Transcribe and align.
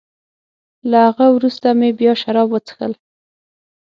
له 0.91 0.99
هغه 1.07 1.25
وروسته 1.35 1.67
مې 1.79 1.89
بیا 1.99 2.13
شراب 2.21 2.47
وڅېښل. 2.51 2.91